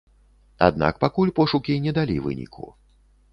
Аднак 0.67 0.95
пакуль 1.03 1.33
пошукі 1.41 1.77
не 1.85 1.93
далі 1.99 2.17
выніку. 2.25 2.67